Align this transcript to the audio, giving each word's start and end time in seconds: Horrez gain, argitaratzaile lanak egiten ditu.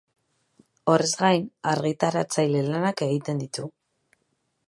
Horrez 0.93 1.09
gain, 1.19 1.43
argitaratzaile 1.73 2.65
lanak 2.71 3.05
egiten 3.09 3.45
ditu. 3.45 3.67